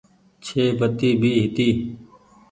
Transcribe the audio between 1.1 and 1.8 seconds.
ڀي هيتي۔